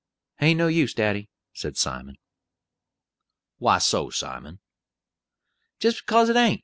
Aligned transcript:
"It 0.39 0.45
ain't 0.45 0.57
no 0.57 0.65
use, 0.67 0.95
daddy," 0.95 1.29
said 1.53 1.77
Simon. 1.77 2.17
"Why 3.59 3.77
so, 3.77 4.09
Simon?" 4.09 4.57
"Jist 5.77 6.07
bekase 6.07 6.29
it 6.31 6.35
ain't. 6.35 6.59